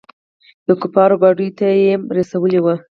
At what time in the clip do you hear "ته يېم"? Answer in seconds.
1.57-2.01